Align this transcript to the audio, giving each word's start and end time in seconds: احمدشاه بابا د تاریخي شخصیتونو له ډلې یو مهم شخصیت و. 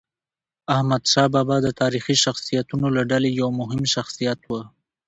احمدشاه 0.75 1.27
بابا 1.33 1.57
د 1.61 1.67
تاریخي 1.81 2.15
شخصیتونو 2.25 2.87
له 2.95 3.01
ډلې 3.11 3.29
یو 3.41 3.49
مهم 3.59 3.81
شخصیت 3.95 4.39
و. 4.45 4.51